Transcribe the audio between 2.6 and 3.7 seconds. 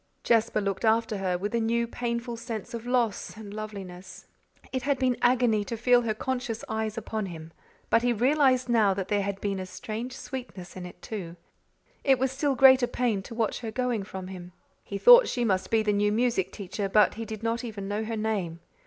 of loss and